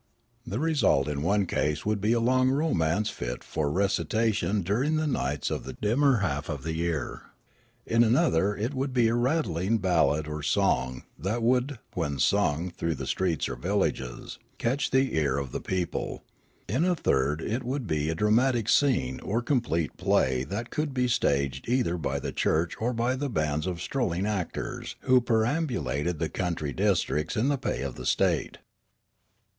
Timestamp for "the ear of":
14.89-15.51